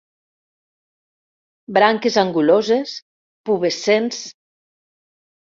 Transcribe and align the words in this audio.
Branques 1.77 2.17
anguloses, 2.21 2.95
pubescents. 3.51 4.25